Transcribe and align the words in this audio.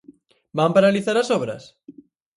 Van 0.59 0.71
paralizar 0.77 1.15
as 1.19 1.31
obras? 1.37 1.63